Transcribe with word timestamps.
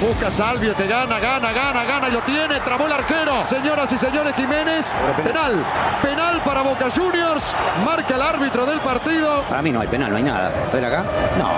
Busca 0.00 0.30
Salvio 0.30 0.74
que 0.74 0.86
gana, 0.86 1.20
gana, 1.20 1.52
gana, 1.52 1.84
gana 1.84 2.08
y 2.08 2.12
lo 2.12 2.22
tiene. 2.22 2.58
Trabó 2.60 2.86
el 2.86 2.92
arquero. 2.92 3.46
Señoras 3.46 3.92
y 3.92 3.98
señores, 3.98 4.34
Jiménez. 4.34 4.96
Penal. 5.22 5.62
Penal 6.02 6.42
para 6.42 6.62
Boca 6.62 6.88
Juniors. 6.90 7.54
Marca 7.84 8.14
el 8.14 8.22
árbitro 8.22 8.64
del 8.64 8.80
partido. 8.80 9.42
Para 9.48 9.60
mí 9.60 9.70
no 9.70 9.80
hay 9.80 9.88
penal, 9.88 10.10
no 10.10 10.16
hay 10.16 10.22
nada. 10.22 10.52
¿Estoy 10.64 10.84
acá? 10.84 11.04
No. 11.38 11.50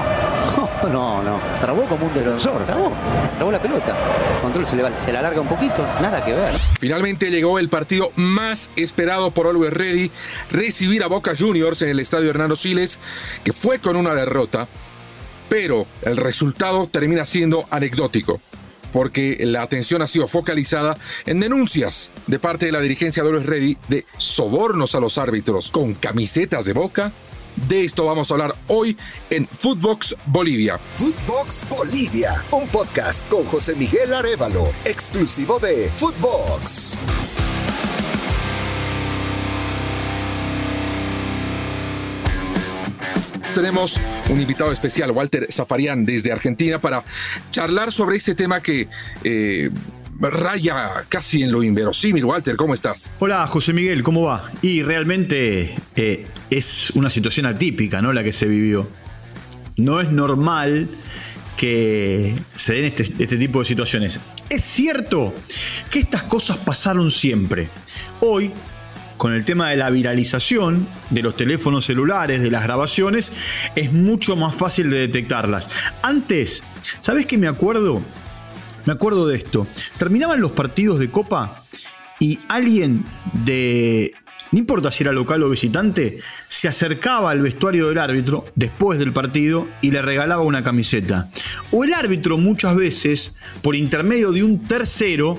No, 0.82 1.22
no. 1.22 1.38
Trabó 1.60 1.82
como 1.84 2.06
un 2.06 2.12
defensor. 2.12 2.64
Trabó. 2.66 2.92
Trabó 3.36 3.52
la 3.52 3.60
pelota. 3.62 3.96
Control 4.42 4.66
se 4.66 4.74
le, 4.74 4.82
va- 4.82 4.96
se 4.96 5.12
le 5.12 5.18
alarga 5.18 5.40
un 5.40 5.46
poquito. 5.46 5.86
Nada 6.00 6.24
que 6.24 6.32
ver. 6.32 6.58
Finalmente 6.80 7.30
llegó 7.30 7.60
el 7.60 7.68
partido 7.68 8.10
más 8.16 8.68
esperado 8.74 9.30
por 9.30 9.46
Always 9.46 9.72
Ready, 9.72 10.10
recibir 10.50 11.04
a 11.04 11.06
Boca 11.06 11.32
Juniors 11.38 11.80
en 11.82 11.90
el 11.90 12.00
estadio 12.00 12.30
Hernando 12.30 12.56
Siles, 12.56 12.98
que 13.44 13.52
fue 13.52 13.78
con 13.78 13.94
una 13.94 14.12
derrota, 14.12 14.66
pero 15.52 15.86
el 16.00 16.16
resultado 16.16 16.86
termina 16.86 17.26
siendo 17.26 17.66
anecdótico, 17.68 18.40
porque 18.90 19.36
la 19.40 19.60
atención 19.60 20.00
ha 20.00 20.06
sido 20.06 20.26
focalizada 20.26 20.96
en 21.26 21.40
denuncias 21.40 22.10
de 22.26 22.38
parte 22.38 22.64
de 22.64 22.72
la 22.72 22.80
dirigencia 22.80 23.22
de 23.22 23.28
Always 23.28 23.44
Ready 23.44 23.76
de 23.86 24.06
sobornos 24.16 24.94
a 24.94 25.00
los 25.00 25.18
árbitros 25.18 25.70
con 25.70 25.92
camisetas 25.92 26.64
de 26.64 26.72
Boca. 26.72 27.12
De 27.68 27.84
esto 27.84 28.06
vamos 28.06 28.30
a 28.30 28.34
hablar 28.34 28.54
hoy 28.68 28.96
en 29.28 29.46
Footbox 29.46 30.16
Bolivia. 30.24 30.78
Footbox 30.96 31.68
Bolivia, 31.68 32.42
un 32.50 32.66
podcast 32.68 33.28
con 33.28 33.44
José 33.44 33.74
Miguel 33.74 34.14
Arevalo, 34.14 34.72
exclusivo 34.86 35.58
de 35.58 35.90
Footbox. 35.98 36.96
Tenemos 43.52 44.00
un 44.30 44.40
invitado 44.40 44.72
especial, 44.72 45.10
Walter 45.10 45.46
Zafarian, 45.50 46.04
desde 46.04 46.32
Argentina, 46.32 46.78
para 46.78 47.04
charlar 47.50 47.92
sobre 47.92 48.16
este 48.16 48.34
tema 48.34 48.60
que 48.60 48.88
eh, 49.24 49.70
raya 50.20 51.04
casi 51.08 51.42
en 51.42 51.52
lo 51.52 51.62
inverosímil. 51.62 52.24
Walter, 52.24 52.56
¿cómo 52.56 52.74
estás? 52.74 53.10
Hola 53.18 53.46
José 53.46 53.72
Miguel, 53.72 54.02
¿cómo 54.02 54.22
va? 54.22 54.50
Y 54.62 54.82
realmente 54.82 55.74
eh, 55.96 56.26
es 56.50 56.90
una 56.90 57.10
situación 57.10 57.46
atípica, 57.46 58.00
¿no? 58.02 58.12
La 58.12 58.24
que 58.24 58.32
se 58.32 58.46
vivió. 58.46 58.88
No 59.76 60.00
es 60.00 60.10
normal 60.10 60.88
que 61.56 62.34
se 62.54 62.74
den 62.74 62.84
este, 62.86 63.02
este 63.02 63.36
tipo 63.36 63.60
de 63.60 63.64
situaciones. 63.64 64.20
Es 64.48 64.62
cierto 64.64 65.34
que 65.90 66.00
estas 66.00 66.24
cosas 66.24 66.56
pasaron 66.58 67.10
siempre. 67.10 67.68
Hoy, 68.20 68.52
con 69.22 69.34
el 69.34 69.44
tema 69.44 69.70
de 69.70 69.76
la 69.76 69.88
viralización 69.88 70.88
de 71.10 71.22
los 71.22 71.36
teléfonos 71.36 71.84
celulares, 71.84 72.42
de 72.42 72.50
las 72.50 72.64
grabaciones, 72.64 73.30
es 73.76 73.92
mucho 73.92 74.34
más 74.34 74.52
fácil 74.52 74.90
de 74.90 74.98
detectarlas. 74.98 75.68
Antes, 76.02 76.64
¿sabes 76.98 77.26
qué 77.26 77.38
me 77.38 77.46
acuerdo? 77.46 78.02
Me 78.84 78.94
acuerdo 78.94 79.28
de 79.28 79.36
esto. 79.36 79.68
Terminaban 79.96 80.40
los 80.40 80.50
partidos 80.50 80.98
de 80.98 81.12
Copa 81.12 81.62
y 82.18 82.40
alguien 82.48 83.04
de, 83.44 84.12
no 84.50 84.58
importa 84.58 84.90
si 84.90 85.04
era 85.04 85.12
local 85.12 85.44
o 85.44 85.50
visitante, 85.50 86.18
se 86.48 86.66
acercaba 86.66 87.30
al 87.30 87.42
vestuario 87.42 87.90
del 87.90 87.98
árbitro 87.98 88.46
después 88.56 88.98
del 88.98 89.12
partido 89.12 89.68
y 89.82 89.92
le 89.92 90.02
regalaba 90.02 90.42
una 90.42 90.64
camiseta. 90.64 91.30
O 91.70 91.84
el 91.84 91.94
árbitro 91.94 92.38
muchas 92.38 92.74
veces, 92.74 93.36
por 93.62 93.76
intermedio 93.76 94.32
de 94.32 94.42
un 94.42 94.66
tercero, 94.66 95.38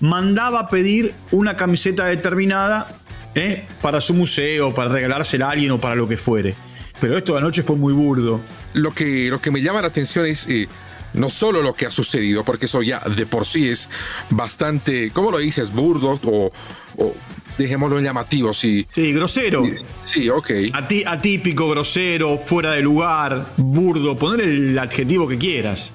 mandaba 0.00 0.68
pedir 0.68 1.14
una 1.30 1.56
camiseta 1.56 2.04
determinada 2.04 2.88
¿eh? 3.36 3.66
para 3.80 4.00
su 4.00 4.12
museo, 4.14 4.74
para 4.74 4.90
regalársela 4.90 5.46
a 5.46 5.50
alguien 5.52 5.70
o 5.70 5.80
para 5.80 5.94
lo 5.94 6.08
que 6.08 6.16
fuere. 6.16 6.54
Pero 7.00 7.16
esto 7.16 7.34
de 7.34 7.38
anoche 7.38 7.62
fue 7.62 7.76
muy 7.76 7.92
burdo. 7.92 8.40
Lo 8.72 8.92
que, 8.92 9.28
lo 9.30 9.40
que 9.40 9.50
me 9.50 9.60
llama 9.62 9.80
la 9.82 9.88
atención 9.88 10.26
es 10.26 10.46
eh, 10.48 10.66
no 11.12 11.28
solo 11.28 11.62
lo 11.62 11.74
que 11.74 11.86
ha 11.86 11.90
sucedido, 11.90 12.42
porque 12.44 12.64
eso 12.66 12.82
ya 12.82 13.00
de 13.00 13.26
por 13.26 13.46
sí 13.46 13.68
es 13.68 13.88
bastante, 14.30 15.10
¿cómo 15.12 15.30
lo 15.30 15.38
dices? 15.38 15.72
Burdo 15.72 16.18
o, 16.24 16.52
o 16.96 17.14
dejémoslo 17.58 17.98
en 17.98 18.04
llamativo, 18.04 18.52
sí. 18.54 18.86
Sí, 18.94 19.12
grosero. 19.12 19.62
Sí, 20.02 20.28
ok. 20.30 20.50
Ati- 20.72 21.04
atípico, 21.06 21.68
grosero, 21.70 22.38
fuera 22.38 22.72
de 22.72 22.82
lugar, 22.82 23.46
burdo, 23.56 24.18
poner 24.18 24.46
el 24.48 24.78
adjetivo 24.78 25.28
que 25.28 25.36
quieras. 25.38 25.92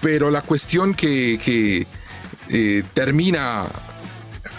Pero 0.00 0.30
la 0.30 0.42
cuestión 0.42 0.94
que, 0.94 1.38
que, 1.44 1.86
eh, 2.48 2.82
termina 2.94 3.66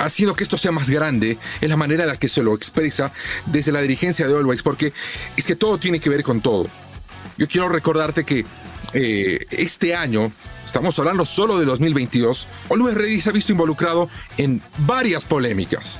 haciendo 0.06 0.36
que 0.36 0.44
esto 0.44 0.58
sea 0.58 0.72
más 0.72 0.90
grande 0.90 1.38
es 1.60 1.70
la 1.70 1.78
manera 1.78 2.04
en 2.04 2.10
la 2.10 2.18
que 2.18 2.28
se 2.28 2.44
lo 2.44 2.56
expresa 2.56 3.12
desde 3.46 3.72
la 3.72 3.82
dirigencia 3.82 4.28
de 4.28 4.38
Always, 4.38 4.64
porque 4.64 4.94
es 5.38 5.46
que 5.46 5.56
todo 5.56 5.78
tiene 5.78 6.00
que 6.00 6.10
ver 6.10 6.24
con 6.24 6.42
todo. 6.42 6.68
Yo 7.38 7.48
quiero 7.48 7.70
recordarte 7.70 8.24
que 8.24 8.46
eh, 8.94 9.46
este 9.52 9.96
año, 9.96 10.32
estamos 10.66 10.98
hablando 11.00 11.26
solo 11.26 11.60
de 11.60 11.66
2022, 11.66 12.48
Always 12.70 12.96
Ready 12.96 13.22
se 13.22 13.30
ha 13.30 13.34
visto 13.34 13.52
involucrado 13.52 14.10
en 14.38 14.62
varias 14.80 15.26
polémicas. 15.26 16.00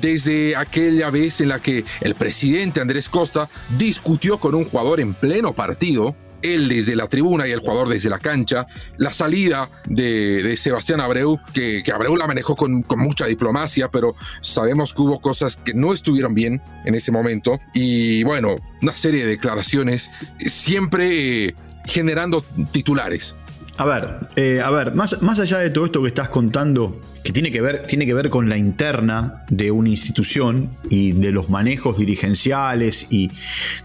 Desde 0.00 0.54
aquella 0.54 1.10
vez 1.10 1.40
en 1.40 1.48
la 1.48 1.60
que 1.60 1.84
el 2.00 2.14
presidente 2.14 2.80
Andrés 2.80 3.08
Costa 3.08 3.48
discutió 3.76 4.38
con 4.38 4.54
un 4.54 4.64
jugador 4.64 5.00
en 5.00 5.14
pleno 5.14 5.54
partido, 5.54 6.14
él 6.42 6.68
desde 6.68 6.96
la 6.96 7.06
tribuna 7.06 7.46
y 7.46 7.52
el 7.52 7.60
jugador 7.60 7.88
desde 7.88 8.10
la 8.10 8.18
cancha, 8.18 8.66
la 8.96 9.10
salida 9.10 9.68
de, 9.86 10.56
Sebastián 10.56 11.00
Abreu, 11.00 11.38
que, 11.52 11.82
Abreu 11.92 12.16
la 12.16 12.26
manejó 12.26 12.56
con, 12.56 12.82
con 12.82 12.98
mucha 12.98 13.26
diplomacia, 13.26 13.90
pero 13.90 14.14
sabemos 14.40 14.92
que 14.92 15.02
hubo 15.02 15.20
cosas 15.20 15.56
que 15.56 15.74
no 15.74 15.92
estuvieron 15.92 16.34
bien 16.34 16.62
en 16.84 16.94
ese 16.94 17.12
momento, 17.12 17.60
y 17.72 18.22
bueno, 18.24 18.56
una 18.82 18.92
serie 18.92 19.24
de 19.24 19.30
declaraciones, 19.30 20.10
siempre 20.38 21.46
eh, 21.46 21.54
generando 21.84 22.44
titulares. 22.70 23.34
A 23.78 23.84
ver, 23.86 24.28
eh, 24.36 24.60
a 24.60 24.70
ver, 24.70 24.94
más, 24.94 25.22
más 25.22 25.38
allá 25.38 25.58
de 25.58 25.70
todo 25.70 25.86
esto 25.86 26.02
que 26.02 26.08
estás 26.08 26.28
contando, 26.28 27.00
que 27.24 27.32
tiene 27.32 27.50
que, 27.50 27.62
ver, 27.62 27.82
tiene 27.86 28.04
que 28.04 28.12
ver 28.12 28.28
con 28.28 28.48
la 28.48 28.58
interna 28.58 29.44
de 29.48 29.70
una 29.70 29.88
institución 29.88 30.68
y 30.90 31.12
de 31.12 31.32
los 31.32 31.48
manejos 31.48 31.96
dirigenciales 31.96 33.06
y 33.10 33.30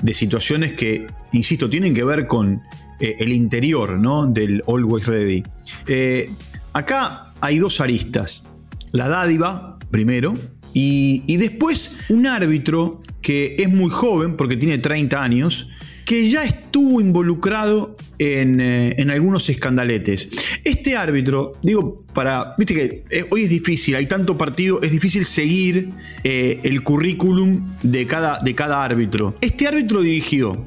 de 0.01 0.13
situaciones 0.13 0.73
que, 0.73 1.07
insisto, 1.31 1.69
tienen 1.69 1.93
que 1.93 2.03
ver 2.03 2.27
con 2.27 2.61
eh, 2.99 3.15
el 3.19 3.31
interior 3.31 3.97
¿no? 3.97 4.27
del 4.27 4.61
Always 4.67 5.07
Ready. 5.07 5.43
Eh, 5.87 6.31
acá 6.73 7.31
hay 7.39 7.59
dos 7.59 7.79
aristas. 7.79 8.43
La 8.91 9.07
dádiva, 9.07 9.77
primero, 9.89 10.33
y, 10.73 11.23
y 11.27 11.37
después 11.37 11.97
un 12.09 12.27
árbitro 12.27 13.01
que 13.21 13.55
es 13.57 13.69
muy 13.69 13.89
joven, 13.89 14.35
porque 14.35 14.57
tiene 14.57 14.77
30 14.79 15.21
años, 15.21 15.69
que 16.07 16.29
ya 16.29 16.45
estuvo 16.45 17.01
involucrado 17.01 17.97
en, 18.17 18.61
eh, 18.61 18.95
en 18.97 19.11
algunos 19.11 19.49
escandaletes. 19.49 20.29
Este 20.63 20.95
árbitro, 20.95 21.51
digo, 21.61 22.05
para. 22.13 22.55
Viste 22.57 22.73
que 22.73 23.03
eh, 23.09 23.25
hoy 23.29 23.43
es 23.43 23.49
difícil, 23.49 23.93
hay 23.93 24.05
tanto 24.05 24.37
partido, 24.37 24.81
es 24.81 24.89
difícil 24.89 25.25
seguir 25.25 25.89
eh, 26.23 26.61
el 26.63 26.81
currículum 26.81 27.73
de 27.83 28.07
cada, 28.07 28.39
de 28.39 28.55
cada 28.55 28.85
árbitro. 28.85 29.35
Este 29.41 29.67
árbitro 29.67 30.01
dirigió 30.01 30.65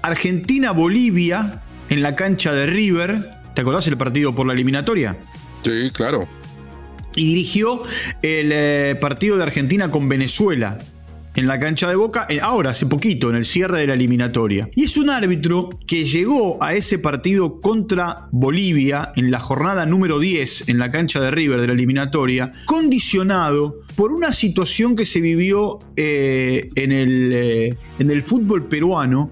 Argentina-Bolivia 0.00 1.60
en 1.90 2.00
la 2.00 2.16
cancha 2.16 2.52
de 2.52 2.64
River. 2.64 3.30
¿Te 3.54 3.60
acordás 3.60 3.86
el 3.88 3.98
partido 3.98 4.34
por 4.34 4.46
la 4.46 4.54
eliminatoria? 4.54 5.18
Sí, 5.64 5.90
claro. 5.92 6.26
y 7.14 7.26
dirigió 7.26 7.82
el 8.22 8.96
partido 9.00 9.36
de 9.36 9.42
Argentina 9.42 9.90
con 9.90 10.08
Venezuela 10.08 10.78
en 11.38 11.46
la 11.46 11.60
cancha 11.60 11.86
de 11.86 11.94
Boca, 11.94 12.26
eh, 12.28 12.40
ahora 12.42 12.70
hace 12.70 12.84
poquito, 12.86 13.30
en 13.30 13.36
el 13.36 13.44
cierre 13.44 13.78
de 13.78 13.86
la 13.86 13.94
eliminatoria. 13.94 14.68
Y 14.74 14.82
es 14.84 14.96
un 14.96 15.08
árbitro 15.08 15.70
que 15.86 16.04
llegó 16.04 16.60
a 16.60 16.74
ese 16.74 16.98
partido 16.98 17.60
contra 17.60 18.26
Bolivia 18.32 19.12
en 19.14 19.30
la 19.30 19.38
jornada 19.38 19.86
número 19.86 20.18
10 20.18 20.68
en 20.68 20.80
la 20.80 20.90
cancha 20.90 21.20
de 21.20 21.30
River 21.30 21.60
de 21.60 21.68
la 21.68 21.74
eliminatoria, 21.74 22.50
condicionado 22.64 23.82
por 23.94 24.10
una 24.10 24.32
situación 24.32 24.96
que 24.96 25.06
se 25.06 25.20
vivió 25.20 25.78
eh, 25.94 26.70
en, 26.74 26.90
el, 26.90 27.32
eh, 27.32 27.76
en 28.00 28.10
el 28.10 28.24
fútbol 28.24 28.66
peruano 28.66 29.30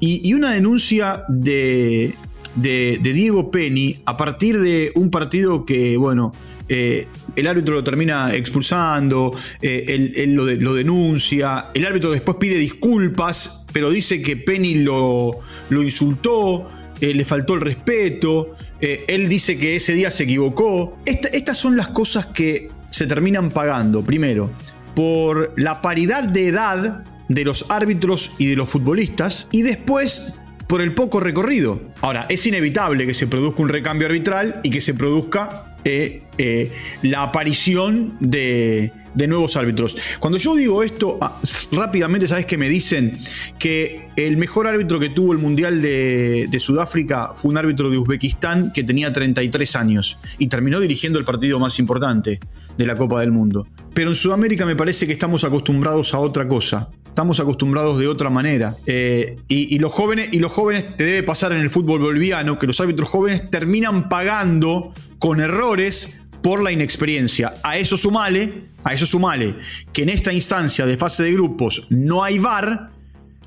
y, 0.00 0.34
una 0.34 0.54
denuncia 0.54 1.22
de, 1.28 2.14
de, 2.56 2.98
de 3.00 3.12
Diego 3.12 3.52
Penny 3.52 4.00
a 4.06 4.16
partir 4.16 4.60
de 4.60 4.90
un 4.96 5.08
partido 5.08 5.64
que, 5.64 5.96
bueno, 5.98 6.32
eh, 6.68 7.06
el 7.36 7.46
árbitro 7.46 7.74
lo 7.74 7.84
termina 7.84 8.34
expulsando, 8.34 9.32
eh, 9.60 10.12
él, 10.16 10.32
lo, 10.34 10.44
de- 10.46 10.56
lo 10.56 10.74
denuncia, 10.74 11.66
el 11.74 11.84
árbitro 11.86 12.10
después 12.10 12.36
pide 12.38 12.56
disculpas, 12.56 13.66
pero 13.72 13.90
dice 13.90 14.22
que 14.22 14.36
Penny 14.36 14.76
lo, 14.76 15.40
insultó, 15.70 16.68
eh, 17.00 17.12
le 17.14 17.24
faltó 17.24 17.54
el 17.54 17.60
respeto, 17.60 18.56
él 18.80 19.28
dice 19.30 19.56
que 19.56 19.76
ese 19.76 19.94
día 19.94 20.10
se 20.10 20.24
equivocó. 20.24 20.98
Esta- 21.06 21.28
estas 21.28 21.56
son 21.56 21.74
las 21.76 21.88
cosas 21.88 22.26
que 22.26 22.68
se 22.90 23.06
terminan 23.06 23.48
pagando, 23.50 24.02
primero, 24.02 24.50
por 24.94 25.52
la 25.56 25.80
paridad 25.80 26.24
de 26.24 26.48
edad 26.48 27.02
de 27.28 27.44
los 27.44 27.64
árbitros 27.70 28.32
y 28.38 28.46
de 28.46 28.56
los 28.56 28.68
futbolistas, 28.68 29.48
y 29.52 29.62
después 29.62 30.34
por 30.66 30.80
el 30.82 30.94
poco 30.94 31.18
recorrido. 31.20 31.80
Ahora, 32.02 32.26
es 32.28 32.46
inevitable 32.46 33.06
que 33.06 33.14
se 33.14 33.26
produzca 33.26 33.62
un 33.62 33.68
recambio 33.70 34.06
arbitral 34.06 34.60
y 34.62 34.70
que 34.70 34.80
se 34.80 34.92
produzca 34.94 35.73
eh, 35.84 36.22
eh, 36.38 36.72
la 37.02 37.22
aparición 37.22 38.16
de, 38.20 38.92
de 39.14 39.26
nuevos 39.26 39.56
árbitros. 39.56 39.96
Cuando 40.18 40.38
yo 40.38 40.54
digo 40.54 40.82
esto, 40.82 41.18
ah, 41.20 41.40
rápidamente 41.72 42.26
sabes 42.26 42.46
que 42.46 42.58
me 42.58 42.68
dicen 42.68 43.16
que 43.58 44.08
el 44.16 44.36
mejor 44.36 44.66
árbitro 44.66 44.98
que 44.98 45.10
tuvo 45.10 45.32
el 45.32 45.38
Mundial 45.38 45.80
de, 45.80 46.48
de, 46.50 46.60
Sudáfrica 46.60 47.32
fue 47.34 47.50
un 47.50 47.58
árbitro 47.58 47.90
de 47.90 47.98
Uzbekistán 47.98 48.72
que 48.72 48.82
tenía 48.82 49.12
33 49.12 49.76
años 49.76 50.18
y 50.38 50.48
terminó 50.48 50.80
dirigiendo 50.80 51.18
el 51.18 51.24
partido 51.24 51.58
más 51.58 51.78
importante 51.78 52.40
de 52.76 52.86
la 52.86 52.94
Copa 52.94 53.20
del 53.20 53.30
Mundo. 53.30 53.66
Pero 53.92 54.10
en 54.10 54.16
Sudamérica 54.16 54.66
me 54.66 54.76
parece 54.76 55.06
que 55.06 55.12
estamos 55.12 55.44
acostumbrados 55.44 56.14
a 56.14 56.18
otra 56.18 56.48
cosa. 56.48 56.90
Estamos 57.14 57.38
acostumbrados 57.38 57.96
de 58.00 58.08
otra 58.08 58.28
manera. 58.28 58.74
Eh, 58.86 59.36
y, 59.46 59.78
los 59.78 59.92
jóvenes, 59.92 60.30
y 60.32 60.40
los 60.40 60.50
jóvenes 60.50 60.96
te 60.96 61.04
debe 61.04 61.22
pasar 61.22 61.52
en 61.52 61.60
el 61.60 61.70
fútbol 61.70 62.00
boliviano 62.00 62.58
que 62.58 62.66
los 62.66 62.80
árbitros 62.80 63.08
jóvenes 63.08 63.48
terminan 63.52 64.08
pagando 64.08 64.92
con 65.20 65.38
errores 65.38 66.20
por 66.42 66.60
la 66.60 66.72
inexperiencia. 66.72 67.54
A 67.62 67.76
eso 67.76 67.96
sumale, 67.96 68.64
a 68.82 68.94
eso 68.94 69.06
sumale 69.06 69.54
que 69.92 70.02
en 70.02 70.08
esta 70.08 70.32
instancia 70.32 70.86
de 70.86 70.96
fase 70.96 71.22
de 71.22 71.32
grupos 71.32 71.86
no 71.88 72.24
hay 72.24 72.40
VAR, 72.40 72.90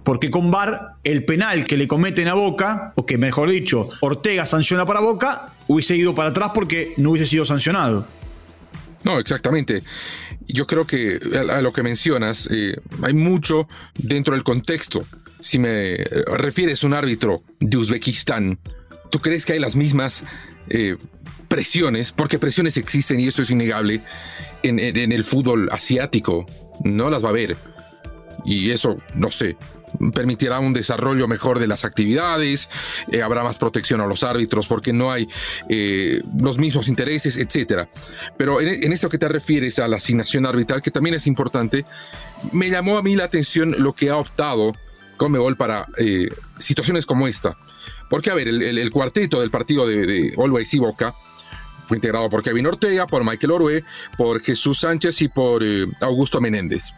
porque 0.06 0.32
con 0.32 0.50
VAR 0.50 0.94
el 1.04 1.26
penal 1.26 1.66
que 1.66 1.76
le 1.76 1.90
cometen 1.90 2.30
a 2.30 2.36
Boca, 2.36 2.94
o 2.96 3.06
que 3.06 3.18
mejor 3.18 3.50
dicho, 3.50 3.90
Ortega 4.00 4.46
sanciona 4.46 4.86
para 4.86 5.02
Boca, 5.02 5.56
hubiese 5.68 5.94
ido 5.98 6.16
para 6.16 6.30
atrás 6.30 6.52
porque 6.56 6.94
no 6.96 7.12
hubiese 7.12 7.28
sido 7.28 7.44
sancionado. 7.44 8.08
No, 9.08 9.20
exactamente. 9.20 9.84
Yo 10.48 10.68
creo 10.68 10.86
que 10.86 11.18
a, 11.50 11.62
lo 11.62 11.72
que 11.72 11.82
mencionas, 11.82 12.50
eh, 12.52 12.76
hay 13.02 13.14
mucho 13.14 13.70
dentro 13.98 14.34
del 14.34 14.44
contexto. 14.44 15.06
Si 15.40 15.58
me 15.60 15.96
refieres 16.26 16.84
a 16.84 16.88
un 16.88 16.94
árbitro 16.94 17.42
de 17.62 17.78
Uzbekistán, 17.78 18.60
¿tú 19.10 19.20
crees 19.20 19.46
que 19.46 19.54
hay 19.54 19.60
las 19.60 19.78
mismas 19.78 20.26
eh, 20.68 20.98
presiones? 21.48 22.12
Porque 22.12 22.38
presiones 22.38 22.76
existen 22.76 23.22
y 23.22 23.28
eso 23.28 23.42
es 23.42 23.50
innegable 23.50 24.02
en 24.64 25.12
el 25.14 25.24
fútbol 25.24 25.70
asiático. 25.72 26.46
No 26.84 27.10
las 27.10 27.24
va 27.24 27.28
a 27.28 27.32
haber. 27.32 27.56
Y 28.44 28.72
eso, 28.72 28.98
no 29.14 29.32
sé, 29.32 29.56
permitirá 30.14 30.60
un 30.60 30.74
desarrollo 30.74 31.28
mejor 31.28 31.60
de 31.60 31.68
las 31.68 31.86
actividades, 31.86 32.70
eh, 33.12 33.22
habrá 33.22 33.44
más 33.44 33.58
protección 33.58 34.02
a 34.02 34.08
los 34.08 34.24
árbitros 34.24 34.68
porque 34.68 34.94
no 34.94 35.12
hay 35.12 35.28
eh, 35.70 36.22
los 36.40 36.58
mismos 36.58 36.88
intereses, 36.88 37.38
etc. 37.38 37.88
Pero 38.38 38.62
en, 38.62 38.92
esto 38.94 39.10
que 39.10 39.18
te 39.18 39.28
refieres 39.28 39.80
a 39.80 39.88
la 39.88 39.98
asignación 39.98 40.46
arbitral, 40.46 40.82
que 40.82 40.92
también 40.92 41.16
es 41.16 41.28
importante, 41.28 41.86
me 42.52 42.70
llamó 42.70 42.98
a 42.98 43.04
mí 43.04 43.16
la 43.16 43.26
atención 43.26 43.76
lo 43.78 43.94
que 43.94 44.10
ha 44.10 44.18
optado 44.18 44.74
Comebol 45.18 45.58
para 45.58 45.88
eh, 45.98 46.30
situaciones 46.60 47.06
como 47.06 47.28
esta. 47.28 47.58
Porque, 48.10 48.32
a 48.32 48.36
ver, 48.36 48.48
el, 48.48 48.92
cuarteto 48.92 49.42
del 49.42 49.52
partido 49.52 49.86
de, 49.86 50.06
de 50.06 50.34
Always 50.38 50.74
y 50.74 50.80
Boca 50.80 51.14
fue 51.88 51.98
integrado 51.98 52.30
por 52.30 52.42
Kevin 52.42 52.68
Ortega, 52.68 53.06
por 53.06 53.26
Michael 53.26 53.52
Orue, 53.52 53.84
por 54.18 54.40
Jesús 54.42 54.80
Sánchez 54.80 55.22
y 55.22 55.28
por 55.28 55.62
Augusto 56.00 56.40
Menéndez. 56.40 56.94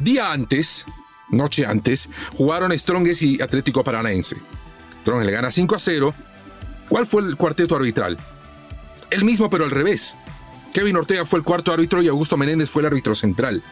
Día 0.00 0.32
antes, 0.32 0.84
noche 1.32 1.66
antes, 1.66 2.08
jugaron 2.36 2.76
Strongest 2.78 3.22
y 3.22 3.42
Atlético 3.42 3.82
Paranaense. 3.82 4.36
Strongest 5.00 5.26
le 5.26 5.32
gana 5.32 5.50
5 5.50 5.74
a 5.74 5.78
0. 5.78 6.14
¿Cuál 6.88 7.06
fue 7.06 7.22
el 7.22 7.36
cuarteto 7.36 7.74
arbitral? 7.74 8.16
El 9.10 9.24
mismo, 9.24 9.50
pero 9.50 9.64
al 9.64 9.70
revés. 9.70 10.14
Kevin 10.72 10.96
Ortega 10.96 11.26
fue 11.26 11.38
el 11.38 11.44
cuarto 11.44 11.72
árbitro 11.72 12.02
y 12.02 12.08
Augusto 12.08 12.36
Menéndez 12.36 12.70
fue 12.70 12.82
el 12.82 12.86
árbitro 12.86 13.14
central. 13.14 13.62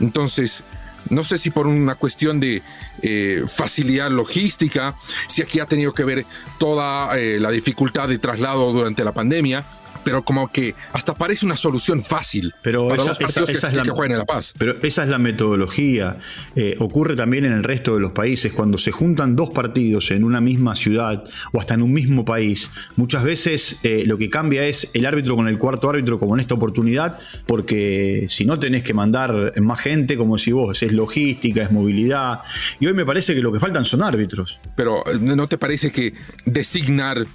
Entonces, 0.00 0.64
no 1.10 1.24
sé 1.24 1.38
si 1.38 1.50
por 1.50 1.66
una 1.66 1.94
cuestión 1.94 2.40
de 2.40 2.62
eh, 3.02 3.44
facilidad 3.46 4.10
logística, 4.10 4.94
si 5.26 5.42
aquí 5.42 5.60
ha 5.60 5.66
tenido 5.66 5.92
que 5.92 6.04
ver 6.04 6.26
toda 6.58 7.16
eh, 7.18 7.38
la 7.40 7.50
dificultad 7.50 8.08
de 8.08 8.18
traslado 8.18 8.72
durante 8.72 9.04
la 9.04 9.12
pandemia, 9.12 9.64
pero 10.04 10.22
como 10.22 10.50
que 10.50 10.74
hasta 10.92 11.14
parece 11.14 11.46
una 11.46 11.56
solución 11.56 12.02
fácil 12.02 12.54
pero 12.62 12.88
para 12.88 13.04
los 13.04 13.18
partidos 13.18 13.50
que, 13.50 13.76
la, 13.76 13.84
jueguen 13.84 14.12
en 14.12 14.18
La 14.18 14.26
Paz. 14.26 14.54
Pero 14.58 14.76
esa 14.82 15.02
es 15.02 15.08
la 15.08 15.18
metodología. 15.18 16.18
Eh, 16.54 16.76
ocurre 16.78 17.16
también 17.16 17.44
en 17.44 17.52
el 17.52 17.64
resto 17.64 17.94
de 17.94 18.00
los 18.00 18.12
países. 18.12 18.52
Cuando 18.52 18.78
se 18.78 18.90
juntan 18.90 19.36
dos 19.36 19.50
partidos 19.50 20.10
en 20.10 20.24
una 20.24 20.40
misma 20.40 20.76
ciudad 20.76 21.24
o 21.52 21.60
hasta 21.60 21.74
en 21.74 21.82
un 21.82 21.92
mismo 21.92 22.24
país, 22.24 22.70
muchas 22.96 23.24
veces 23.24 23.80
eh, 23.82 24.04
lo 24.06 24.18
que 24.18 24.30
cambia 24.30 24.64
es 24.64 24.90
el 24.94 25.06
árbitro 25.06 25.36
con 25.36 25.48
el 25.48 25.58
cuarto 25.58 25.88
árbitro, 25.88 26.18
como 26.18 26.34
en 26.34 26.40
esta 26.40 26.54
oportunidad, 26.54 27.18
porque 27.46 28.26
si 28.28 28.44
no 28.44 28.58
tenés 28.58 28.82
que 28.82 28.94
mandar 28.94 29.58
más 29.60 29.80
gente, 29.80 30.16
como 30.16 30.38
si 30.38 30.52
vos, 30.52 30.82
es 30.82 30.92
logística, 30.92 31.62
es 31.62 31.72
movilidad. 31.72 32.40
Y 32.80 32.86
hoy 32.86 32.94
me 32.94 33.04
parece 33.04 33.34
que 33.34 33.42
lo 33.42 33.52
que 33.52 33.60
faltan 33.60 33.84
son 33.84 34.02
árbitros. 34.02 34.60
Pero 34.76 35.02
¿no 35.20 35.46
te 35.46 35.58
parece 35.58 35.90
que 35.90 36.14
designar 36.44 37.26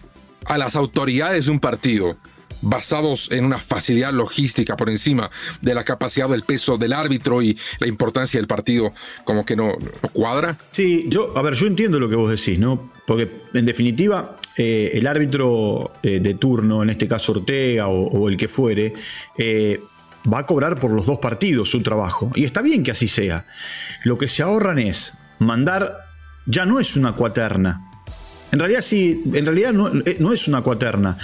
a 0.46 0.58
las 0.58 0.76
autoridades 0.76 1.46
de 1.46 1.52
un 1.52 1.60
partido 1.60 2.18
basados 2.64 3.32
en 3.32 3.46
una 3.46 3.58
facilidad 3.58 4.14
logística 4.14 4.76
por 4.76 4.90
encima 4.90 5.30
de 5.62 5.74
la 5.74 5.84
capacidad 5.84 6.30
del 6.30 6.44
peso 6.44 6.78
del 6.78 6.94
árbitro 6.94 7.42
y 7.42 7.58
la 7.80 7.88
importancia 7.88 8.40
del 8.40 8.48
partido, 8.48 8.94
como 9.24 9.46
que 9.46 9.56
no, 9.56 9.74
cuadra? 10.14 10.58
Sí, 10.72 11.06
yo, 11.08 11.38
a 11.38 11.42
ver, 11.42 11.54
yo 11.54 11.68
entiendo 11.68 12.00
lo 12.00 12.10
que 12.10 12.16
vos 12.16 12.32
decís, 12.32 12.58
¿no? 12.58 12.92
Porque 13.06 13.30
en 13.54 13.66
definitiva, 13.66 14.36
eh, 14.58 14.92
el 14.94 15.06
árbitro 15.08 15.92
eh, 16.02 16.20
de 16.22 16.34
turno, 16.36 16.84
en 16.84 16.90
este 16.90 17.08
caso 17.08 17.34
Ortega 17.34 17.88
o, 17.88 18.30
el 18.30 18.38
que 18.38 18.48
fuere, 18.48 18.94
eh, 19.38 19.82
va 20.32 20.40
a 20.40 20.46
cobrar 20.46 20.80
por 20.80 20.92
los 20.92 21.06
dos 21.06 21.20
partidos 21.20 21.70
su 21.70 21.82
trabajo. 21.82 22.32
Y 22.34 22.46
está 22.46 22.62
bien 22.62 22.84
que 22.84 22.92
así 22.92 23.08
sea. 23.08 23.46
Lo 24.06 24.18
que 24.18 24.30
se 24.30 24.42
ahorran 24.42 24.80
es 24.80 25.14
mandar, 25.40 25.98
ya 26.46 26.66
no 26.66 26.80
es 26.80 26.96
una 26.96 27.14
cuaterna. 27.14 27.90
En 28.54 28.60
realidad 28.60 28.82
sí, 28.82 29.22
en 29.34 29.46
realidad 29.46 29.74
no, 29.74 29.90
no 30.20 30.32
es 30.32 30.48
una 30.48 30.62
cuaterna 30.62 31.18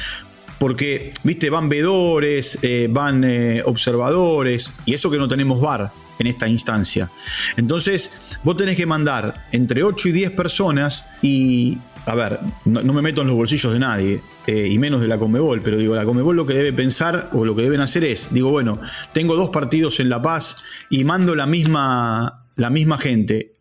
porque, 0.60 1.14
viste, 1.24 1.50
van 1.50 1.70
vedores, 1.70 2.60
eh, 2.62 2.88
van 2.90 3.24
eh, 3.24 3.64
observadores, 3.66 4.72
y 4.86 4.94
eso 4.94 5.10
que 5.10 5.18
no 5.18 5.28
tenemos 5.28 5.62
VAR 5.62 5.90
en 6.20 6.28
esta 6.28 6.48
instancia. 6.48 7.10
Entonces, 7.56 8.38
vos 8.44 8.58
tenés 8.58 8.76
que 8.76 8.86
mandar 8.86 9.46
entre 9.52 9.84
8 9.84 10.10
y 10.10 10.12
10 10.12 10.32
personas 10.32 11.06
y, 11.22 11.78
a 12.06 12.14
ver, 12.14 12.40
no, 12.66 12.94
me 12.94 13.02
meto 13.02 13.22
en 13.22 13.28
los 13.28 13.38
bolsillos 13.38 13.72
de 13.72 13.80
nadie, 13.80 14.20
eh, 14.46 14.68
y 14.70 14.78
menos 14.78 15.02
de 15.02 15.08
la 15.08 15.18
Comebol, 15.18 15.62
pero 15.62 15.78
digo, 15.78 15.96
la 15.96 16.04
Comebol 16.04 16.36
lo 16.36 16.46
que 16.46 16.54
debe 16.54 16.74
pensar 16.74 17.30
o 17.32 17.46
lo 17.46 17.56
que 17.56 17.62
deben 17.62 17.80
hacer 17.80 18.04
es, 18.04 18.34
digo, 18.34 18.52
bueno, 18.52 18.80
tengo 19.14 19.36
dos 19.36 19.50
partidos 19.50 20.02
en 20.02 20.10
La 20.10 20.22
Paz 20.22 20.64
y 20.90 21.06
mando 21.06 21.36
la 21.36 21.46
misma, 21.46 22.46
la 22.58 22.70
misma 22.70 22.98
gente. 22.98 23.54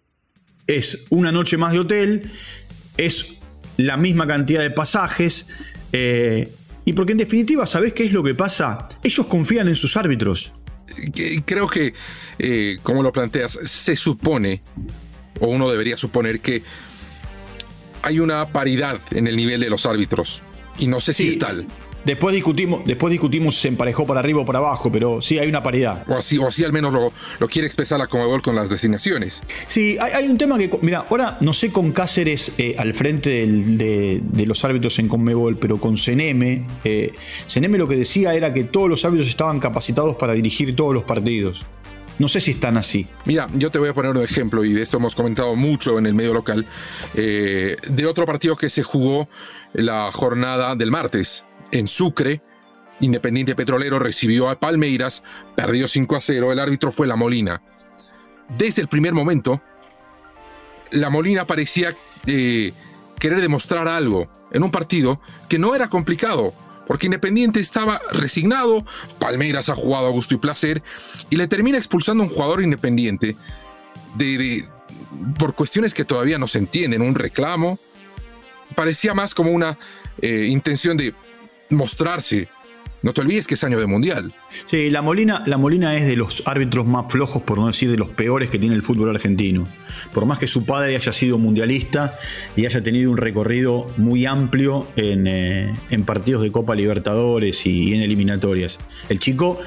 Es 0.67 1.07
una 1.11 1.31
noche 1.31 1.57
más 1.57 1.73
de 1.73 1.79
hotel, 1.79 2.31
es 2.97 3.39
la 3.77 3.97
misma 3.97 4.27
cantidad 4.27 4.61
de 4.61 4.71
pasajes, 4.71 5.47
y 6.89 6.95
porque 6.95 7.13
en 7.13 7.19
definitiva, 7.19 7.67
¿sabés 7.67 7.93
qué 7.93 8.07
es 8.07 8.15
lo 8.15 8.23
que 8.23 8.33
pasa? 8.33 8.89
Ellos 9.03 9.27
confían 9.27 9.69
en 9.69 9.75
sus 9.75 9.95
árbitros. 9.99 10.55
Creo 11.45 11.69
que, 11.69 11.93
eh, 12.39 12.79
como 12.83 13.03
lo 13.03 13.13
planteas, 13.13 13.59
se 13.63 13.95
supone, 13.95 14.63
o 15.39 15.49
uno 15.49 15.71
debería 15.71 15.99
suponer 15.99 16.41
que 16.41 16.63
hay 18.01 18.21
una 18.21 18.49
paridad 18.49 19.03
en 19.11 19.27
el 19.27 19.37
nivel 19.37 19.61
de 19.61 19.69
los 19.69 19.85
árbitros. 19.85 20.41
Y 20.79 20.87
no 20.87 20.99
sé 20.99 21.13
si 21.13 21.29
es 21.29 21.39
tal. 21.39 21.67
Después 22.09 22.35
discutimos, 22.35 22.81
después 22.87 23.11
discutimos 23.11 23.55
si 23.57 23.61
se 23.61 23.69
emparejó 23.69 24.07
para 24.07 24.21
arriba 24.21 24.41
o 24.41 24.47
para 24.47 24.61
abajo, 24.61 24.91
pero 24.91 25.21
sí 25.21 25.39
hay 25.39 25.47
una 25.47 25.63
paridad. 25.63 26.05
O 26.09 26.15
así, 26.15 26.39
o 26.39 26.49
así 26.49 26.65
al 26.65 26.73
menos 26.73 26.91
lo, 26.91 27.49
quiere 27.49 27.67
expresar 27.67 27.99
la 27.99 28.07
Comebol 28.07 28.41
con 28.41 28.55
las 28.55 28.71
designaciones. 28.71 29.43
Sí, 29.67 29.99
hay, 30.01 30.27
un 30.27 30.39
tema 30.39 30.57
que, 30.57 30.71
mira, 30.81 31.05
ahora 31.11 31.37
no 31.43 31.53
sé 31.53 31.71
con 31.71 31.93
Cáceres 31.93 32.53
eh, 32.57 32.77
al 32.79 32.95
frente 32.95 33.47
de, 33.47 34.47
los 34.47 34.65
árbitros 34.65 34.99
en 35.01 35.07
Conmebol, 35.07 35.59
pero 35.59 35.77
con 35.77 35.99
Ceneme, 35.99 36.65
eh, 36.83 37.13
Ceneme 37.47 37.77
lo 37.77 37.87
que 37.87 37.97
decía 37.97 38.33
era 38.33 38.55
que 38.55 38.65
todos 38.65 38.89
los 38.89 39.05
árbitros 39.05 39.29
estaban 39.29 39.61
capacitados 39.61 40.17
para 40.17 40.33
dirigir 40.33 40.75
todos 40.75 40.95
los 40.95 41.05
partidos. 41.05 41.67
No 42.19 42.27
sé 42.27 42.41
si 42.41 42.53
están 42.53 42.79
así. 42.79 43.07
Mira, 43.27 43.49
yo 43.53 43.71
te 43.71 43.79
voy 43.79 43.91
a 43.91 43.93
poner 43.93 44.13
un 44.13 44.23
ejemplo, 44.25 44.65
y 44.65 44.73
de 44.73 44.81
esto 44.81 44.97
hemos 44.97 45.15
comentado 45.15 45.55
mucho 45.57 45.99
en 45.99 46.07
el 46.07 46.15
medio 46.15 46.33
local, 46.33 46.65
eh, 47.15 47.77
de 47.87 48.07
otro 48.07 48.25
partido 48.25 48.57
que 48.57 48.71
se 48.71 48.83
jugó 48.83 49.29
la 49.75 50.11
jornada 50.11 50.75
del 50.75 50.91
martes 50.91 51.45
en 51.73 51.87
Sucre, 51.87 52.43
Independiente 53.01 53.55
Petrolero 53.55 53.99
recibió 53.99 54.49
a 54.49 54.59
Palmeiras, 54.59 55.23
perdió 55.55 55.87
5 55.87 56.17
a 56.17 56.21
0, 56.21 56.53
el 56.53 56.59
árbitro 56.59 56.91
fue 56.91 57.07
La 57.07 57.17
Molina. 57.17 57.63
Desde 58.57 58.83
el 58.83 58.89
primer 58.89 59.13
momento, 59.13 59.63
La 60.91 61.11
Molina 61.11 61.47
parecía 61.47 61.95
eh, 62.27 62.73
querer 63.21 63.41
demostrar 63.41 63.87
algo 63.87 64.29
en 64.51 64.63
un 64.63 64.71
partido 64.71 65.21
que 65.49 65.59
no 65.59 65.75
era 65.75 65.89
complicado, 65.89 66.53
porque 66.87 67.07
Independiente 67.07 67.61
estaba 67.61 68.01
resignado, 68.11 68.85
Palmeiras 69.19 69.69
ha 69.69 69.75
jugado 69.75 70.07
a 70.07 70.11
gusto 70.11 70.35
y 70.35 70.39
placer, 70.39 70.83
y 71.31 71.37
le 71.37 71.47
termina 71.47 71.79
expulsando 71.79 72.25
a 72.25 72.27
un 72.27 72.33
jugador 72.33 72.63
independiente 72.63 73.37
de, 74.15 74.67
por 75.39 75.55
cuestiones 75.55 75.95
que 75.95 76.05
todavía 76.05 76.39
no 76.39 76.49
se 76.49 76.59
entienden, 76.59 77.03
un 77.03 77.15
reclamo. 77.15 77.79
Parecía 78.75 79.15
más 79.15 79.35
como 79.35 79.53
una 79.53 79.79
eh, 80.21 80.47
intención 80.49 80.97
de 80.97 81.15
mostrarse. 81.71 82.49
No 83.01 83.13
te 83.13 83.21
olvides 83.21 83.47
que 83.47 83.55
es 83.55 83.63
año 83.63 83.79
de 83.79 83.87
mundial. 83.87 84.35
Sí, 84.67 84.91
la 84.91 85.03
Molina, 85.03 85.45
la 85.47 85.57
Molina 85.57 85.97
es 85.97 86.07
de 86.07 86.17
los 86.17 86.43
árbitros 86.47 86.85
más 86.85 87.07
flojos, 87.09 87.43
por 87.43 87.59
no 87.59 87.69
decir 87.69 87.91
de 87.91 87.97
los 87.97 88.09
peores 88.09 88.51
que 88.51 88.59
tiene 88.59 88.75
el 88.75 88.83
fútbol 88.83 89.11
argentino. 89.11 89.69
Por 90.13 90.27
más 90.27 90.41
que 90.41 90.49
su 90.49 90.65
padre 90.65 90.97
haya 90.97 91.13
sido 91.13 91.39
mundialista 91.39 92.19
y 92.57 92.67
haya 92.67 92.83
tenido 92.83 93.11
un 93.13 93.17
recorrido 93.17 93.87
muy 93.99 94.27
amplio 94.27 94.89
en, 94.97 95.29
eh, 95.29 95.73
partidos 96.05 96.43
de 96.43 96.51
Copa 96.51 96.75
Libertadores 96.75 97.67
y, 97.67 97.95
en 97.95 98.03
eliminatorias. 98.03 98.81
El 99.09 99.21
chico 99.21 99.61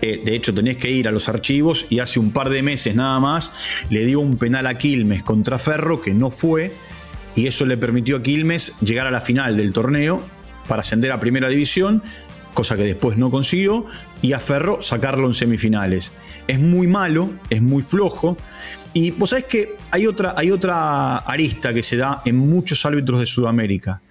eh, 0.00 0.22
de 0.24 0.34
hecho 0.34 0.54
tenés 0.54 0.78
que 0.78 0.90
ir 0.90 1.08
a 1.08 1.10
los 1.10 1.28
archivos 1.28 1.84
y 1.90 1.98
hace 1.98 2.20
un 2.20 2.30
par 2.30 2.48
de 2.48 2.62
meses 2.62 2.94
nada 2.94 3.18
más 3.20 3.52
le 3.90 4.06
dio 4.06 4.20
un 4.20 4.38
penal 4.38 4.66
a 4.66 4.78
Quilmes 4.78 5.24
contra 5.24 5.58
Ferro 5.58 6.00
que 6.00 6.14
no 6.14 6.30
fue 6.30 6.72
y 7.34 7.48
eso 7.48 7.66
le 7.66 7.76
permitió 7.76 8.16
a 8.16 8.22
Quilmes 8.22 8.78
llegar 8.80 9.08
a 9.08 9.10
la 9.10 9.20
final 9.20 9.56
del 9.56 9.72
torneo 9.72 10.22
para 10.68 10.82
ascender 10.82 11.10
a 11.10 11.18
primera 11.18 11.48
división, 11.48 12.02
cosa 12.54 12.76
que 12.76 12.84
después 12.84 13.16
no 13.18 13.30
consiguió, 13.30 13.86
y 14.22 14.32
a 14.32 14.40
Ferro 14.40 14.80
sacarlo 14.82 15.26
en 15.26 15.34
semifinales. 15.34 16.12
Es 16.46 16.60
muy 16.60 16.86
malo, 16.86 17.30
es 17.50 17.62
muy 17.62 17.82
flojo. 17.82 18.36
Y 18.92 19.10
vos 19.10 19.30
sabés 19.30 19.46
que 19.46 19.76
hay 19.90 20.06
otra, 20.06 20.34
hay 20.36 20.50
otra 20.50 21.18
arista 21.18 21.74
que 21.74 21.82
se 21.82 21.96
da 21.96 22.22
en 22.24 22.36
muchos 22.36 22.84
árbitros 22.84 23.20
de 23.20 23.26
Sudamérica, 23.26 24.02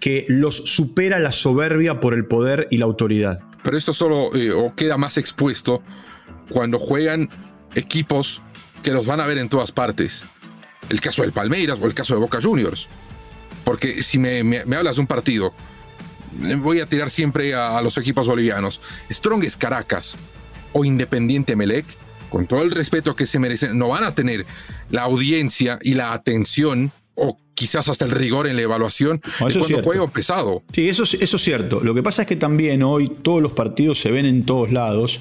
que 0.00 0.26
los 0.28 0.56
supera 0.56 1.18
la 1.18 1.32
soberbia 1.32 2.00
por 2.00 2.14
el 2.14 2.26
poder 2.26 2.68
y 2.70 2.78
la 2.78 2.84
autoridad. 2.84 3.40
Pero 3.62 3.78
esto 3.78 3.92
solo 3.92 4.30
eh, 4.34 4.52
queda 4.76 4.98
más 4.98 5.16
expuesto 5.16 5.82
cuando 6.50 6.78
juegan 6.78 7.30
equipos 7.74 8.42
que 8.82 8.92
los 8.92 9.06
van 9.06 9.20
a 9.20 9.26
ver 9.26 9.38
en 9.38 9.48
todas 9.48 9.72
partes. 9.72 10.26
El 10.90 11.00
caso 11.00 11.22
del 11.22 11.32
Palmeiras 11.32 11.78
o 11.80 11.86
el 11.86 11.94
caso 11.94 12.14
de 12.14 12.20
Boca 12.20 12.40
Juniors. 12.42 12.88
Porque 13.64 14.02
si 14.02 14.18
me, 14.18 14.58
hablas 14.76 14.96
de 14.96 15.00
un 15.00 15.06
partido, 15.06 15.54
voy 16.58 16.80
a 16.80 16.86
tirar 16.86 17.10
siempre 17.10 17.54
a, 17.54 17.80
los 17.82 17.98
equipos 17.98 18.26
bolivianos. 18.26 18.80
Strongest 19.10 19.60
Caracas 19.60 20.16
o 20.72 20.84
Independiente 20.84 21.56
Melec, 21.56 21.86
con 22.28 22.46
todo 22.46 22.62
el 22.62 22.70
respeto 22.70 23.14
que 23.14 23.26
se 23.26 23.38
merecen, 23.38 23.78
no 23.78 23.88
van 23.88 24.04
a 24.04 24.14
tener 24.14 24.44
la 24.90 25.02
audiencia 25.02 25.78
y 25.82 25.94
la 25.94 26.12
atención 26.12 26.92
o 27.14 27.38
quizás 27.54 27.88
hasta 27.88 28.04
el 28.04 28.10
rigor 28.10 28.48
en 28.48 28.56
la 28.56 28.62
evaluación 28.62 29.18
de 29.18 29.58
cuando 29.58 29.82
juego 29.82 30.08
pesado. 30.08 30.62
Sí, 30.72 30.88
eso, 30.88 31.04
eso 31.04 31.36
es 31.36 31.42
cierto. 31.42 31.80
Lo 31.80 31.94
que 31.94 32.02
pasa 32.02 32.22
es 32.22 32.28
que 32.28 32.36
también 32.36 32.82
hoy 32.82 33.08
todos 33.08 33.40
los 33.40 33.52
partidos 33.52 34.00
se 34.00 34.10
ven 34.10 34.26
en 34.26 34.44
todos 34.44 34.72
lados 34.72 35.20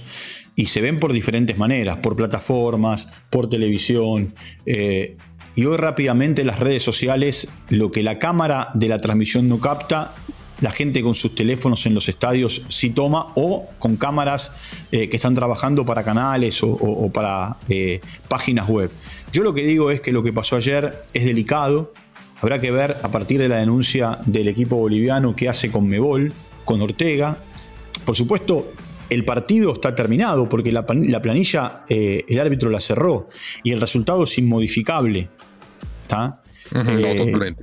y 0.55 0.67
se 0.67 0.81
ven 0.81 0.99
por 0.99 1.13
diferentes 1.13 1.57
maneras, 1.57 1.97
por 1.97 2.15
plataformas, 2.15 3.09
por 3.29 3.49
televisión. 3.49 4.33
Eh, 4.65 5.17
y 5.55 5.65
hoy 5.65 5.77
rápidamente 5.77 6.43
las 6.43 6.59
redes 6.59 6.83
sociales, 6.83 7.47
lo 7.69 7.91
que 7.91 8.01
la 8.01 8.17
cámara 8.19 8.69
de 8.73 8.87
la 8.87 8.97
transmisión 8.97 9.47
no 9.49 9.59
capta, 9.59 10.15
la 10.61 10.71
gente 10.71 11.01
con 11.01 11.15
sus 11.15 11.35
teléfonos 11.35 11.85
en 11.85 11.93
los 11.93 12.07
estadios 12.09 12.63
sí 12.69 12.91
toma 12.91 13.27
o 13.35 13.69
con 13.79 13.97
cámaras 13.97 14.53
eh, 14.91 15.09
que 15.09 15.17
están 15.17 15.35
trabajando 15.35 15.85
para 15.85 16.03
canales 16.03 16.61
o, 16.63 17.09
para 17.13 17.57
eh, 17.69 18.01
páginas 18.27 18.69
web. 18.69 18.91
Yo 19.31 19.43
lo 19.43 19.53
que 19.53 19.63
digo 19.63 19.91
es 19.91 20.01
que 20.01 20.11
lo 20.11 20.23
que 20.23 20.31
pasó 20.31 20.55
ayer 20.55 21.01
es 21.13 21.25
delicado. 21.25 21.93
Habrá 22.41 22.59
que 22.59 22.71
ver 22.71 22.97
a 23.03 23.09
partir 23.09 23.39
de 23.39 23.47
la 23.47 23.57
denuncia 23.57 24.19
del 24.25 24.47
equipo 24.47 24.77
boliviano 24.77 25.35
que 25.35 25.49
hace 25.49 25.71
con 25.71 25.87
Mebol, 25.87 26.33
con 26.65 26.81
Ortega. 26.81 27.37
Por 28.05 28.15
supuesto, 28.15 28.73
el 29.09 29.25
partido 29.25 29.73
está 29.73 29.95
terminado 29.95 30.49
porque 30.49 30.71
la, 30.71 30.85
planilla 30.85 31.83
eh, 31.87 32.25
el 32.27 32.39
árbitro 32.39 32.69
la 32.69 32.79
cerró 32.79 33.29
y 33.63 33.71
el 33.71 33.79
resultado 33.79 34.23
es 34.23 34.37
inmodificable. 34.37 35.29
Eh, 36.73 37.55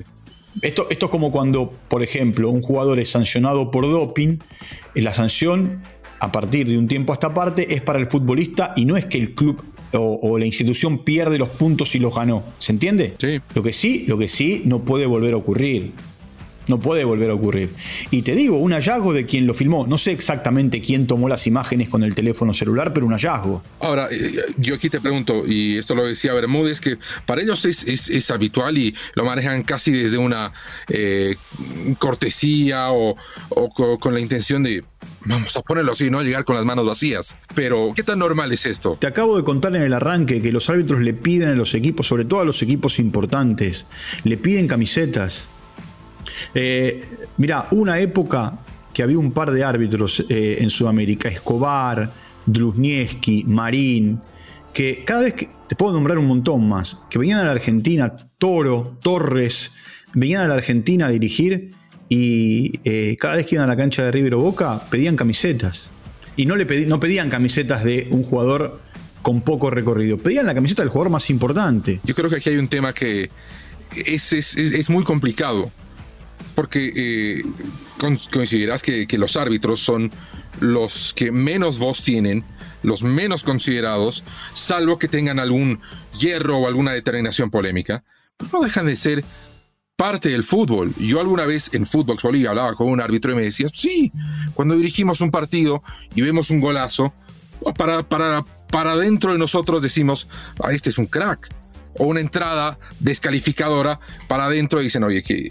esto, 0.62 0.86
esto 0.90 1.06
es 1.06 1.10
como 1.10 1.30
cuando, 1.30 1.72
por 1.88 2.02
ejemplo, 2.02 2.50
un 2.50 2.62
jugador 2.62 2.98
es 2.98 3.10
sancionado 3.10 3.70
por 3.70 3.84
doping, 3.84 4.38
eh, 4.94 5.02
la 5.02 5.12
sanción 5.12 5.82
a 6.20 6.30
partir 6.30 6.68
de 6.68 6.76
un 6.76 6.86
tiempo 6.86 7.12
a 7.12 7.14
esta 7.14 7.32
parte 7.32 7.74
es 7.74 7.80
para 7.80 7.98
el 7.98 8.06
futbolista 8.06 8.74
y 8.76 8.84
no 8.84 8.96
es 8.96 9.06
que 9.06 9.18
el 9.18 9.34
club 9.34 9.62
o, 9.92 10.38
la 10.38 10.46
institución 10.46 10.98
pierde 10.98 11.38
los 11.38 11.48
puntos 11.48 11.94
y 11.94 11.98
los 11.98 12.14
ganó. 12.14 12.44
¿Se 12.58 12.72
entiende? 12.72 13.14
Sí. 13.18 13.40
Lo 13.54 13.62
que 13.62 13.72
sí, 13.72 14.04
lo 14.06 14.18
que 14.18 14.28
sí 14.28 14.62
no 14.64 14.80
puede 14.80 15.06
volver 15.06 15.34
a 15.34 15.38
ocurrir. 15.38 15.92
No 16.68 16.78
puede 16.78 17.04
volver 17.04 17.30
a 17.30 17.34
ocurrir. 17.34 17.70
Y 18.10 18.22
te 18.22 18.34
digo, 18.34 18.58
un 18.58 18.72
hallazgo 18.72 19.12
de 19.12 19.24
quien 19.26 19.46
lo 19.46 19.54
filmó. 19.54 19.86
No 19.86 19.98
sé 19.98 20.12
exactamente 20.12 20.80
quién 20.80 21.06
tomó 21.06 21.28
las 21.28 21.46
imágenes 21.46 21.88
con 21.88 22.02
el 22.02 22.14
teléfono 22.14 22.54
celular, 22.54 22.92
pero 22.92 23.06
un 23.06 23.12
hallazgo. 23.12 23.62
Ahora, 23.80 24.08
eh, 24.10 24.32
yo 24.56 24.74
aquí 24.74 24.88
te 24.88 25.00
pregunto, 25.00 25.46
y 25.46 25.78
esto 25.78 25.94
lo 25.94 26.04
decía 26.04 26.32
Bermúdez, 26.32 26.80
que 26.80 26.98
para 27.26 27.42
ellos 27.42 27.64
es, 27.64 27.84
es, 27.86 28.30
habitual 28.30 28.78
y 28.78 28.94
lo 29.14 29.24
manejan 29.24 29.62
casi 29.62 29.90
desde 29.90 30.18
una 30.18 30.52
eh, 30.88 31.36
cortesía 31.98 32.92
o, 32.92 33.16
con 33.98 34.14
la 34.14 34.20
intención 34.20 34.62
de 34.62 34.84
vamos 35.24 35.56
a 35.56 35.62
ponerlo 35.62 35.92
así, 35.92 36.10
no 36.10 36.22
llegar 36.22 36.44
con 36.44 36.56
las 36.56 36.64
manos 36.64 36.86
vacías. 36.86 37.36
Pero, 37.54 37.92
¿qué 37.94 38.02
tan 38.02 38.18
normal 38.18 38.52
es 38.52 38.66
esto? 38.66 38.96
Te 39.00 39.06
acabo 39.06 39.36
de 39.36 39.44
contar 39.44 39.74
en 39.76 39.82
el 39.82 39.92
arranque 39.92 40.40
que 40.40 40.52
los 40.52 40.68
árbitros 40.70 41.00
le 41.00 41.14
piden 41.14 41.50
a 41.50 41.54
los 41.54 41.74
equipos, 41.74 42.06
sobre 42.06 42.24
todo 42.24 42.40
a 42.40 42.44
los 42.44 42.62
equipos 42.62 42.98
importantes, 42.98 43.86
le 44.24 44.36
piden 44.36 44.66
camisetas. 44.66 45.48
Eh, 46.54 47.04
mira, 47.36 47.68
una 47.72 47.98
época 47.98 48.58
que 48.92 49.02
había 49.02 49.18
un 49.18 49.32
par 49.32 49.50
de 49.50 49.64
árbitros 49.64 50.24
eh, 50.28 50.58
en 50.60 50.70
Sudamérica, 50.70 51.28
Escobar, 51.28 52.12
Druznieski, 52.46 53.44
Marín, 53.46 54.20
que 54.72 55.04
cada 55.04 55.22
vez 55.22 55.34
que, 55.34 55.48
te 55.68 55.76
puedo 55.76 55.92
nombrar 55.92 56.18
un 56.18 56.26
montón 56.26 56.68
más, 56.68 56.98
que 57.08 57.18
venían 57.18 57.38
a 57.38 57.44
la 57.44 57.52
Argentina, 57.52 58.16
Toro, 58.38 58.96
Torres, 59.02 59.72
venían 60.14 60.42
a 60.42 60.48
la 60.48 60.54
Argentina 60.54 61.06
a 61.06 61.10
dirigir 61.10 61.72
y 62.08 62.80
eh, 62.84 63.16
cada 63.20 63.36
vez 63.36 63.46
que 63.46 63.54
iban 63.54 63.66
a 63.66 63.68
la 63.68 63.76
cancha 63.76 64.02
de 64.02 64.10
River 64.10 64.34
o 64.34 64.40
Boca 64.40 64.82
pedían 64.90 65.14
camisetas. 65.14 65.90
Y 66.36 66.46
no, 66.46 66.56
le 66.56 66.86
no 66.86 66.98
pedían 66.98 67.30
camisetas 67.30 67.84
de 67.84 68.08
un 68.10 68.24
jugador 68.24 68.80
con 69.22 69.42
poco 69.42 69.70
recorrido, 69.70 70.18
pedían 70.18 70.46
la 70.46 70.54
camiseta 70.54 70.82
del 70.82 70.88
jugador 70.88 71.12
más 71.12 71.28
importante. 71.30 72.00
Yo 72.02 72.14
creo 72.14 72.30
que 72.30 72.36
aquí 72.36 72.48
hay 72.48 72.56
un 72.56 72.68
tema 72.68 72.92
que 72.92 73.30
es, 73.94 74.32
es 74.32 74.90
muy 74.90 75.04
complicado 75.04 75.70
porque 76.60 76.92
eh, 76.94 77.42
consideras 78.30 78.82
que, 78.82 79.06
los 79.16 79.38
árbitros 79.38 79.80
son 79.80 80.10
los 80.60 81.14
que 81.14 81.32
menos 81.32 81.78
voz 81.78 82.02
tienen, 82.02 82.44
los 82.82 83.02
menos 83.02 83.44
considerados, 83.44 84.24
salvo 84.52 84.98
que 84.98 85.08
tengan 85.08 85.38
algún 85.38 85.80
hierro 86.18 86.58
o 86.58 86.68
alguna 86.68 86.92
determinación 86.92 87.50
polémica, 87.50 88.04
no 88.52 88.60
dejan 88.60 88.84
de 88.84 88.96
ser 88.96 89.24
parte 89.96 90.28
del 90.28 90.42
fútbol. 90.42 90.92
Yo 90.98 91.18
alguna 91.20 91.46
vez 91.46 91.70
en 91.72 91.86
Fútbol 91.86 92.18
Bolivia 92.22 92.50
hablaba 92.50 92.74
con 92.74 92.88
un 92.88 93.00
árbitro 93.00 93.32
y 93.32 93.36
me 93.36 93.42
decía, 93.44 93.68
sí, 93.72 94.12
cuando 94.52 94.76
dirigimos 94.76 95.22
un 95.22 95.30
partido 95.30 95.82
y 96.14 96.20
vemos 96.20 96.50
un 96.50 96.60
golazo, 96.60 97.14
para, 97.74 98.02
para, 98.02 98.44
para 98.70 98.98
dentro 98.98 99.32
de 99.32 99.38
nosotros 99.38 99.82
decimos, 99.82 100.28
ah, 100.62 100.72
este 100.72 100.90
es 100.90 100.98
un 100.98 101.06
crack. 101.06 101.48
O 101.96 102.04
una 102.04 102.20
entrada 102.20 102.78
descalificadora 102.98 103.98
para 104.28 104.44
adentro 104.44 104.82
y 104.82 104.84
dicen, 104.84 105.04
oye, 105.04 105.22
que 105.22 105.50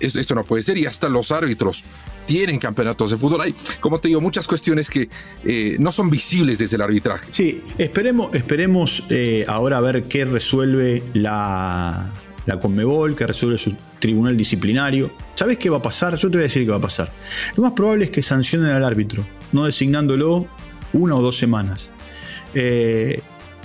esto 0.00 0.34
no 0.34 0.44
puede 0.44 0.62
ser 0.62 0.78
y 0.78 0.86
hasta 0.86 1.08
los 1.08 1.30
árbitros 1.30 1.84
tienen 2.26 2.58
campeonatos 2.58 3.10
de 3.10 3.16
fútbol. 3.16 3.42
Hay, 3.42 3.54
como 3.80 3.98
te 3.98 4.08
digo, 4.08 4.20
muchas 4.20 4.46
cuestiones 4.46 4.88
que 4.88 5.08
eh, 5.44 5.76
no 5.78 5.92
son 5.92 6.10
visibles 6.10 6.58
desde 6.58 6.76
el 6.76 6.82
arbitraje. 6.82 7.28
Sí, 7.32 7.62
esperemos, 7.78 8.34
esperemos 8.34 9.04
eh, 9.10 9.44
ahora 9.48 9.78
a 9.78 9.80
ver 9.80 10.04
qué 10.04 10.24
resuelve 10.24 11.02
la, 11.14 12.08
la 12.46 12.60
Conmebol, 12.60 13.16
qué 13.16 13.26
resuelve 13.26 13.58
su 13.58 13.74
tribunal 13.98 14.36
disciplinario. 14.36 15.10
¿Sabes 15.34 15.58
qué 15.58 15.70
va 15.70 15.78
a 15.78 15.82
pasar? 15.82 16.14
Yo 16.16 16.30
te 16.30 16.36
voy 16.36 16.40
a 16.40 16.42
decir 16.44 16.64
qué 16.64 16.70
va 16.70 16.76
a 16.76 16.80
pasar. 16.80 17.12
Lo 17.56 17.62
más 17.62 17.72
probable 17.72 18.06
es 18.06 18.10
que 18.10 18.22
sancionen 18.22 18.70
al 18.70 18.84
árbitro, 18.84 19.26
no 19.52 19.64
designándolo 19.64 20.46
una 20.92 21.16
o 21.16 21.22
dos 21.22 21.36
semanas. 21.36 21.90
Eh, 22.54 23.20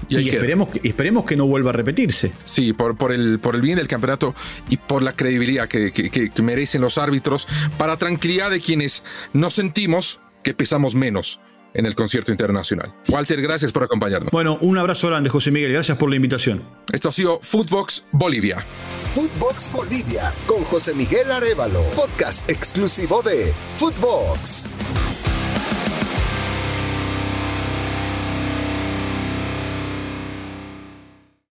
y, 0.09 0.29
esperemos, 0.29 0.69
que, 0.69 0.87
esperemos 0.87 1.25
que 1.25 1.35
no 1.35 1.47
vuelva 1.47 1.71
a 1.71 1.73
repetirse. 1.73 2.31
Sí, 2.45 2.73
por, 2.73 2.95
por, 2.95 3.11
el, 3.11 3.39
por 3.39 3.55
el 3.55 3.61
bien 3.61 3.77
del 3.77 3.87
campeonato 3.87 4.35
y 4.69 4.77
por 4.77 5.01
la 5.01 5.13
credibilidad 5.13 5.67
que, 5.67 5.91
que 5.91 6.41
merecen 6.41 6.81
los 6.81 6.97
árbitros, 6.97 7.47
para 7.77 7.97
tranquilidad 7.97 8.49
de 8.49 8.59
quienes 8.59 9.03
nos 9.33 9.53
sentimos 9.53 10.19
que 10.43 10.53
pesamos 10.53 10.95
menos 10.95 11.39
en 11.75 11.85
el 11.85 11.93
concierto 11.93 12.31
internacional. 12.31 12.93
Walter, 13.09 13.41
gracias 13.41 13.71
por 13.71 13.83
acompañarnos. 13.83 14.31
Bueno, 14.31 14.57
un 14.61 14.77
abrazo 14.77 15.07
grande, 15.07 15.29
José 15.29 15.51
Miguel. 15.51 15.73
Gracias 15.73 15.97
por 15.97 16.09
la 16.09 16.15
invitación. 16.15 16.63
Esto 16.91 17.09
ha 17.09 17.11
sido 17.11 17.39
Footbox 17.41 18.05
Bolivia. 18.11 18.65
Footbox 19.13 19.71
Bolivia 19.71 20.33
con 20.47 20.63
José 20.63 20.93
Miguel 20.93 21.31
Arevalo, 21.31 21.83
podcast 21.95 22.49
exclusivo 22.49 23.21
de 23.21 23.53
Footbox. 23.77 24.67